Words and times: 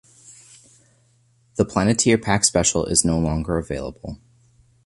The 1.57 1.63
"Planeteer 1.63 2.17
Pack" 2.17 2.43
special 2.43 2.85
is 2.87 3.05
no 3.05 3.19
longer 3.19 3.59
available. 3.59 4.17